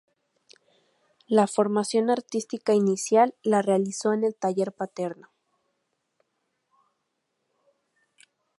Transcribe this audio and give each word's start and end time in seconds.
La 1.27 1.45
formación 1.45 2.09
artística 2.09 2.73
inicial 2.73 3.35
la 3.43 3.61
realizó 3.61 4.13
en 4.13 4.23
el 4.23 4.33
taller 4.33 4.71
paterno. 4.73 5.29